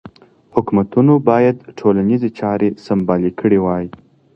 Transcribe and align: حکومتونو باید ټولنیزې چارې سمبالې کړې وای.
حکومتونو 0.55 1.13
باید 1.29 1.57
ټولنیزې 1.79 2.29
چارې 2.39 2.67
سمبالې 2.85 3.31
کړې 3.39 3.59
وای. 3.65 3.85